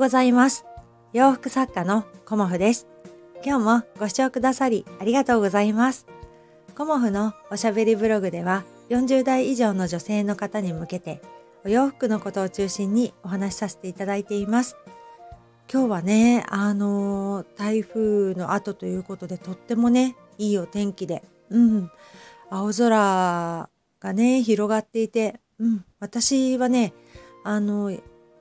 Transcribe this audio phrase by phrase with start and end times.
[0.00, 0.64] ございます。
[1.12, 2.86] 洋服作家のコモフです。
[3.44, 6.06] 今日もご視聴くださりありがとうございます。
[6.74, 11.20] コモフのおしゃべりブログでは40代以上の女性の方に向けて
[11.66, 14.74] お洋服のことを中心にお話しさせていただいています。
[15.70, 21.90] 今日はね、あの台風の後ということでとってもね、いいお天気で、うん、
[22.48, 23.68] 青空
[24.00, 26.94] がね、広がっていて、うん、私はね、
[27.44, 27.92] あの、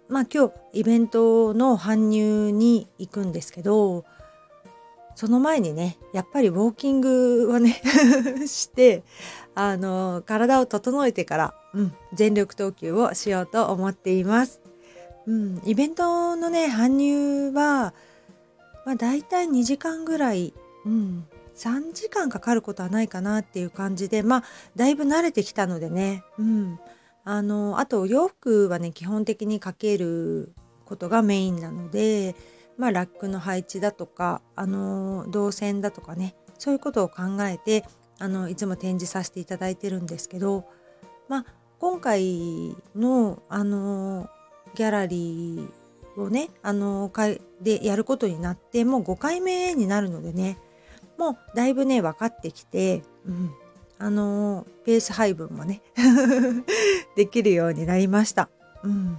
[0.10, 4.06] まあ今日イベントの搬入に行くんですけど、
[5.16, 7.82] その前にね、やっぱりウォーキングをね
[8.48, 9.04] して、
[9.54, 14.62] あの、体を整えてから、うん、全力投球をしようと思っています。
[15.28, 17.94] うん、イベントのね、搬入は、
[18.86, 20.54] まあ大体2時間ぐらい、
[20.86, 21.28] うん、
[21.60, 24.44] 3時間かかることはないかなっていう感じで、まあ、
[24.78, 26.80] だいぶ慣れてきたのでね、うん。
[27.24, 30.54] あの、あと、洋服はね、基本的にかける
[30.86, 32.36] ことがメインなので、
[32.78, 37.86] まあ、ラックの配置だとか、あの、動線だとかね、そういうことを考えて、
[38.20, 40.66] あの、いつも展示させていただいてるんですけど、
[41.28, 41.46] まあ、
[41.80, 44.30] 今回の、あの、
[44.76, 47.12] ギャラリーをね、あの、
[47.62, 50.58] でやることになって、もう5回目になるのでね、
[51.18, 53.52] もうだいぶね分かってきて、うん、
[54.00, 55.82] あのペース配分もね
[57.16, 58.50] できるようになりました。
[58.84, 59.18] うん、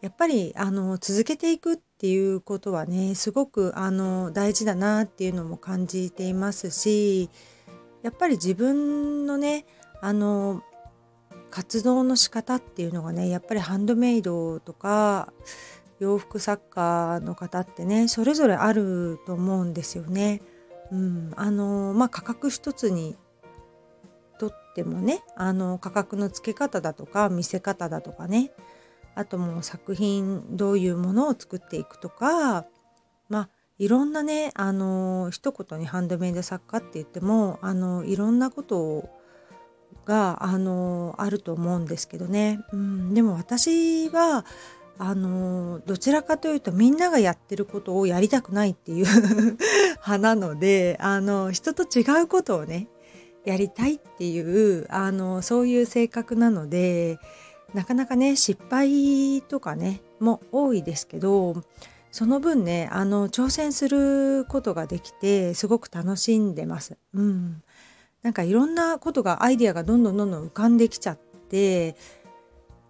[0.00, 7.30] やっぱりあの続けていくっていうことはねすごくあの大事だなっていうのも感じていますし
[8.02, 9.64] やっぱり自分のね
[10.00, 10.62] あの
[11.50, 15.32] 活動の仕方っていうのがねやっぱりハンドメイドとか
[16.00, 20.42] 洋服作家の方ってねそれぞれあると思うんですよね。
[20.92, 23.16] うん、あのまあ価格一つに
[24.76, 28.52] とってもねあの価格の付け方だとか見せ方だとかね。
[29.14, 32.66] あともう作品どういうものを作っていくとか
[33.30, 39.08] まあいろんなねあの一言にハンドメイド作家って言ってもあのいろんなこと
[40.04, 44.44] があのあると思うんですけどね、うん、でも私は
[44.98, 49.06] あのどちらかというとみんながやってることをやりたくないっていう
[50.06, 52.90] 派なのであの人と違うことをね
[53.46, 57.18] やりたいっていうあのそういう性格なので
[57.74, 61.62] なかなかね失敗とかねも多いですけど
[62.10, 66.96] その分ねあの挑戦することができてすごく楽しんでます。
[67.14, 67.62] うん、
[68.22, 71.18] なんかいろんなことがアイディアがどんどんどんどん浮かんできちゃっ
[71.48, 71.96] て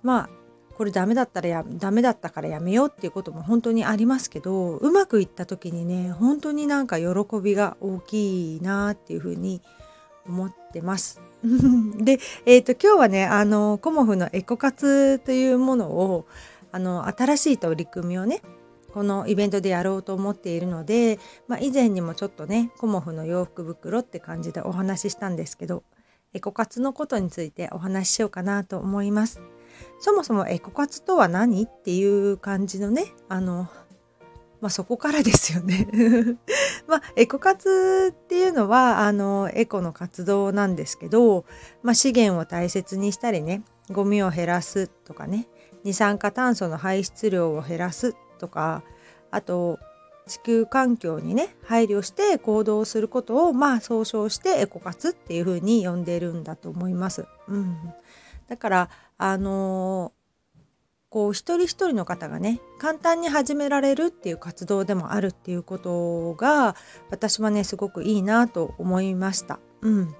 [0.02, 0.30] まあ
[0.76, 7.06] これダメだったらやダメだったからやめようっていうことも本当にありますけどうまくいった時にね本当になんか喜
[7.42, 9.60] びが大きいなっていうふうに
[10.28, 11.20] 思ってます。
[11.98, 16.26] で、えーと、今日はねあのコモフのエコ活というものを
[16.72, 18.42] あの新しい取り組みをね
[18.92, 25.82] このイベントでやろうと思っているので、まあ、以前にもちょっとねコモフの洋服袋って感じでお話ししたんですけど
[26.32, 29.40] エコ活のことについてお話ししようかなと思います。
[30.00, 33.68] そもそもエコ活とは何っていう感じのねあの
[34.60, 35.86] まあ、そこからですよね
[36.86, 41.44] まあ、エコ活っていうのはあのエコの活動なんですけど、
[41.82, 45.48] まあ、資源を大切にしたりねゴミを減らすとかね
[45.84, 48.82] 二酸化炭素の排出量を減らすとか
[49.30, 49.78] あと
[50.26, 57.26] 地球環境にね配慮して行動することをまあ総称してエコ活っていうふうに呼んでるんだと思います。
[57.48, 57.76] うん、
[58.48, 60.12] だからあの、
[61.16, 66.76] こう一人一人の方がね簡単に始められるっていう活動でもあるっていうことが
[67.08, 69.58] 私はねすごくいいなと思いました。
[69.80, 70.14] うん、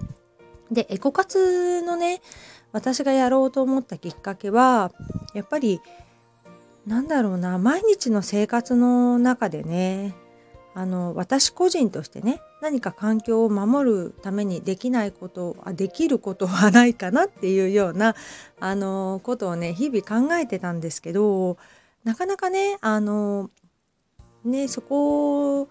[0.71, 2.23] でエコ活のね
[2.71, 4.91] 私がやろうと思ったきっかけは
[5.35, 5.81] やっぱり
[6.87, 10.15] なんだろうな毎日の生活の中でね
[10.77, 18.15] あの私個人としてね何か環境を守るためにできないことあできることはないかなっていうような
[18.59, 21.57] あのことをね日々考えてたんですけど
[22.03, 23.49] なかなかねあの
[24.45, 25.67] ねそこ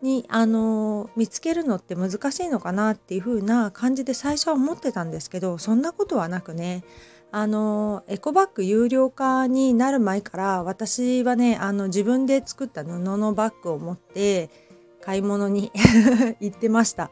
[0.00, 6.84] にあの見つけるのって難しいのかなっていう風な感じで最初は思ってたんですけどそんなことはなくね
[7.38, 14.48] あのエコバッグ有料化になる前から私はねあの自分で作った布のバッグを持って
[15.02, 15.70] 買い物に
[16.40, 17.10] 行ってました。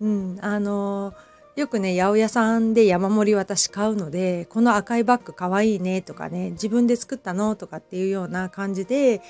[0.00, 1.12] うん、あの
[1.54, 9.20] よくね八百屋さんで山盛り私買うのでこの赤いバッグかわいいねとかね自分で作ったのとかっていうような感じで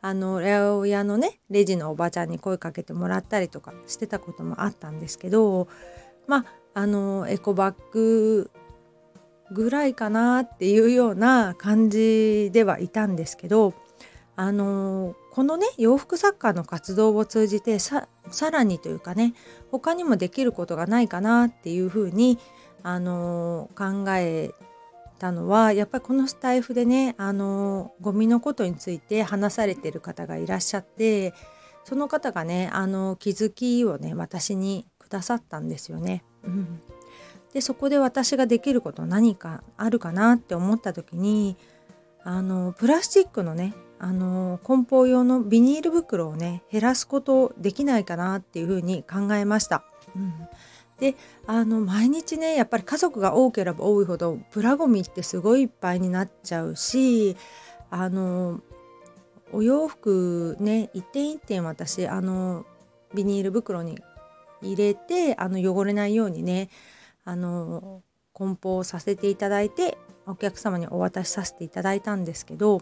[0.00, 0.46] あの八
[0.76, 5.66] 百屋のねレジのおばちゃんに声かけてもらったりとかしてたこともあったんですけど
[6.28, 8.52] まああのエコバッグ
[9.52, 13.74] ぐらいかなっていうような感じではいたんですけど
[14.36, 18.06] あのこのね洋服作家の活動を通じてさ
[18.52, 19.34] らにというかね
[19.70, 22.38] 他にもできることがないかなっていうふうに
[22.82, 24.52] あの考え
[25.18, 31.34] たのはやっぱりこのスタイフでねあのゴミのことについて話されてる方がいらっしゃって
[31.84, 36.22] その方がねあの気づきをね私にくださったんですよね。
[36.44, 36.80] うん、
[37.52, 41.56] でそこで私ができること何かあるかなって思った時に
[42.22, 49.84] あのプラスチックのねあの梱包用のビニール袋をね減らすことできないかなっていうふうに考えました。
[50.14, 50.32] うん
[50.98, 51.14] で
[51.46, 57.36] あの毎日ねやっぱり家族が多ければ多いほどプラゴミってすごいいっぱいになっちゃうし
[57.88, 58.60] あの
[59.52, 62.66] お洋服ね一点一点私あの
[63.14, 63.98] ビニール袋に
[64.60, 66.68] 入れてあの汚れないようにね
[67.28, 68.02] あの
[68.32, 72.80] 梱包させていただいてお客様にお渡しさせていただいたんですけど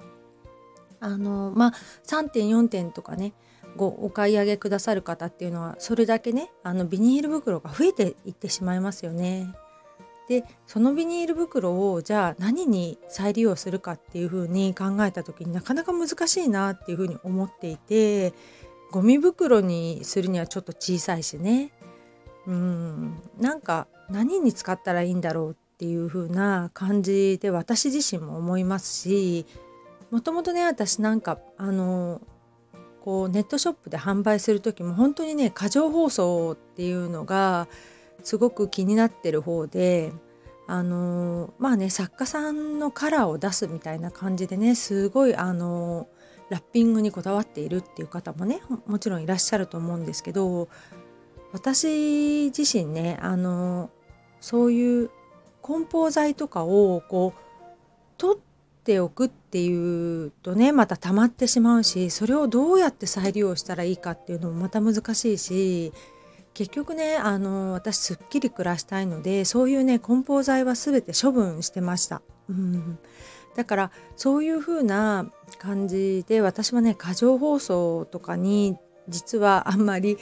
[1.00, 1.72] あのまあ
[2.06, 3.32] 3点4点とかね
[3.74, 9.52] ごお買い上げくださる方っていうのはそれだけねあのビニール袋が増えていってしまいますよね。
[10.28, 18.32] でそのビニール袋をじゃあ何に再利用するかっていうふうに考えた時になかなか難しいなっていうふうに思っていて
[18.92, 21.72] ゴミ袋にするにはちょっと小さいしね
[22.46, 29.46] うんなんか何に使ったらいいんだろうっていう風な感じで私自身も思いますし
[30.10, 32.20] もともとね私なんかあの
[33.00, 37.68] こうネットショップで販売する時も本当にね過剰包装っていうのが
[38.22, 40.12] すごく気になってる方で
[40.66, 46.08] あのまあね作家さんのカラーを出すみたいな感じでねすごいあの
[46.50, 50.68] ラッピングにこだわっているっていう方もねもちろんいらっしゃると思うんですけど
[51.52, 53.90] 私自身ねあの
[54.46, 55.10] そういう
[55.60, 57.40] 梱包材とかをこう
[58.16, 58.40] 取っ
[58.84, 65.92] ておくっていうとねまた溜まってしまうしそれをどうやって再利用したらいいかっていうのもまた難しいし
[66.54, 72.22] 結局ねあの私すっきり暮らしたいのでそういうね梱包材は全て処分してました。
[72.48, 72.98] うん
[73.56, 75.28] だからそういう風な
[75.58, 78.76] 感じで私はね過剰包装とかに
[79.08, 80.18] 実はあんまり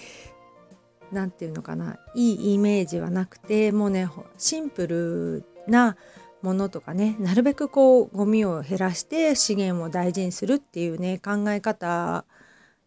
[1.14, 5.96] 何て言うのかないいイメージはなくてもうねシンプルな
[6.42, 12.26] ものとかねなるべくこうゴミを減らして資源を大事にするっていうね考え方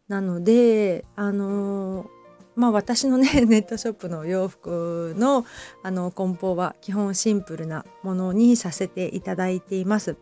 [0.07, 2.07] なのであの
[2.55, 5.45] まあ私のね ネットショップの洋服の
[5.83, 10.17] あの梱包は基本シンプルなものにさせていただいています。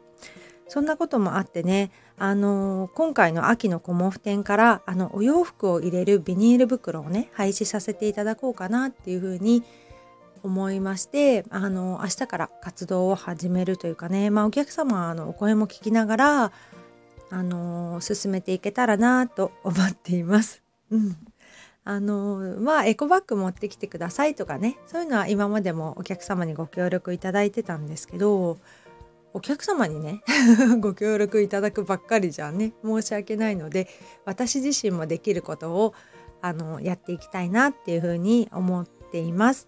[0.68, 9.64] そんなこともあってねあの今回の秋のコモフ展からあのお洋服を入れるビニール袋をね廃止させていただこうかなっていうふうに
[10.42, 16.52] 思いましてあの明日から活動を始めるというかね、まあ、お客様のお声も聞きながら
[17.32, 20.62] あの進めていけたらなと思っています。
[20.92, 21.18] うん
[21.88, 28.58] あのまあエコバッグ持ってきてくださいとかねそういうのは今までもお客様にご協力いただいてたんですけど
[29.36, 30.22] お客様にね
[30.80, 33.90] ご協力いただくばっかりじゃね申し訳ないので
[34.24, 35.94] 私自身もできることを
[36.42, 39.68] あのやっていきたいなっていうふうに思っています。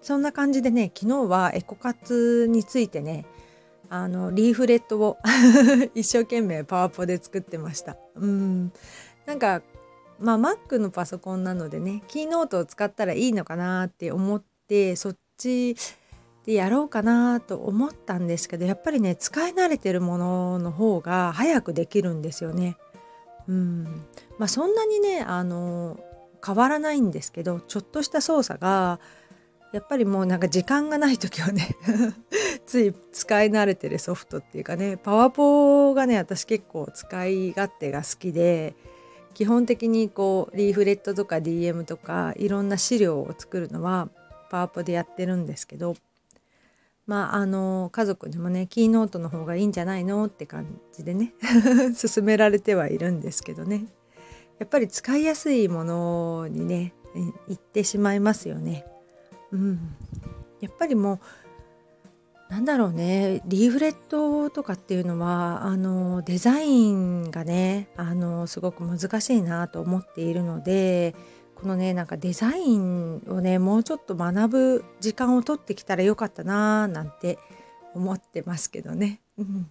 [0.00, 3.26] そんな感じでね昨日はエコ活についてね
[3.90, 5.18] あのリーフレットを
[5.96, 7.96] 一生懸命パワポで作ってました。
[8.14, 8.72] うん
[9.26, 9.62] なんか
[10.20, 15.74] まあ Mac のパソコンなのでねキーノートを使ったらいいのかなって思ってそっち
[16.48, 22.78] でやろうかなと思ったんですけどやっぱりね使い慣れてるものの方が早くできるんですよね。
[23.48, 23.84] うん
[24.38, 26.00] まあ、そんなにねあの
[26.44, 28.98] 変わらないんですけどちょっとした操作が
[29.74, 31.76] やっぱりもうなんか時間がない時はね
[32.64, 38.74] つい使い慣れてるソフトっていうかねパワポがね私結構使い勝手が好きで
[39.34, 44.08] 基本的にこうリーフレットとか DM とかいろんな資料を作るのは
[44.50, 45.94] パワポでやってるんですけど
[47.08, 51.32] まああの家族にもねキーノートの方がいいんじゃないのって感じでね
[52.00, 53.86] 勧められてはいるんですけどね
[54.58, 56.92] やっぱり使いやすいものにね
[57.48, 58.84] 行ってしまいますよね。
[59.50, 59.96] うん、
[60.60, 61.20] やっぱりもう
[62.50, 71.14] なんだろうねリーフレットとかっていうのはあのデザインがねあのすごく難しいなと思っているので
[71.60, 77.38] このねなんかデザインをねもうちょっと学ぶ時間を取ってきたらよかったなーなんて
[77.94, 79.20] 思ってますけどね。
[79.38, 79.70] うん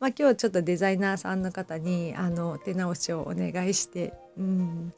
[0.00, 4.92] まあ、今日ちょっとデザイナーさんの方にあの手直しをお願いして、うん、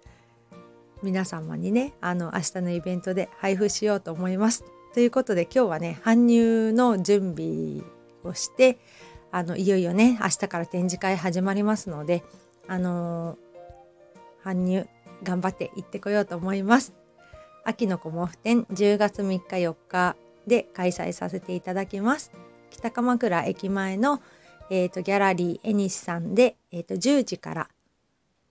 [1.03, 4.65] 皆様にねあの明日のイベントで配布しようと思います。
[4.95, 7.83] ということで今日はね搬入の準備
[8.25, 8.79] をして
[9.31, 12.25] あのいよいよね明日から展示会始まりますので
[12.67, 13.37] あの、
[14.45, 14.87] 搬入
[15.23, 16.95] 頑張って行ってこようと思います。
[17.65, 22.33] 秋のコモフ展10月3日4日で開催させていただきます。
[22.71, 24.21] 北鎌倉駅前の、
[24.71, 27.69] えーと、ギャラリーエニシさんで、えーと、10時から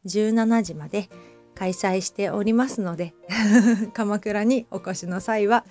[0.06, 1.10] 17時まで
[1.56, 3.14] 開催しておりますので
[3.94, 5.66] 鎌倉にお越しの際は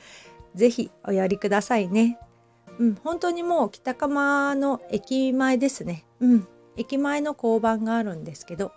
[0.55, 2.19] 是非お寄りくださいね。
[2.79, 6.05] うん、本当にもう北鎌の駅前ですね。
[6.21, 8.73] うん、駅前の交番があるんですけど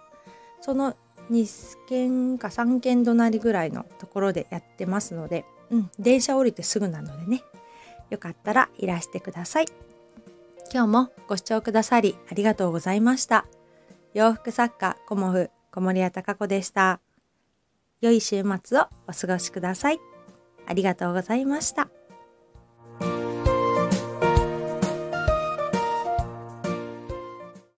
[0.60, 0.96] その
[1.30, 7.44] 2軒か3軒隣ぐらいのところでやってますので、うん、電車降りてすぐなのでね。
[8.10, 9.66] よかったらいらしてください。
[10.74, 13.46] 今日もご視聴くださりありがとうございました。
[14.14, 17.00] 洋服作家コモフ小森屋隆子でした。
[18.02, 20.00] 良い週末をお過ごしください。
[20.68, 21.90] ありがとうございました。